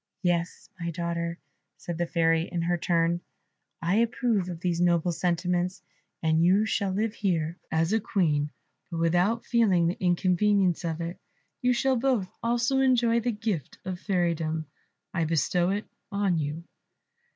"Yes, 0.23 0.67
my 0.79 0.89
daughter," 0.89 1.37
said 1.77 1.99
the 1.99 2.07
Fairy 2.07 2.49
in 2.51 2.63
her 2.63 2.75
turn, 2.75 3.21
"I 3.83 3.97
approve 3.97 4.49
of 4.49 4.59
these 4.59 4.81
noble 4.81 5.11
sentiments, 5.11 5.83
and 6.23 6.41
you 6.43 6.65
shall 6.65 6.89
live 6.89 7.13
here 7.13 7.59
as 7.71 7.93
a 7.93 7.99
Queen, 7.99 8.49
but 8.89 8.97
without 8.97 9.45
feeling 9.45 9.85
the 9.85 10.03
inconvenience 10.03 10.83
of 10.83 11.01
it. 11.01 11.19
You 11.61 11.71
shall 11.71 11.97
both 11.97 12.27
also 12.41 12.79
enjoy 12.79 13.19
the 13.19 13.31
gift 13.31 13.77
of 13.85 13.99
fairydom. 13.99 14.65
I 15.13 15.25
bestow 15.25 15.69
it 15.69 15.85
on 16.11 16.39
you." 16.39 16.63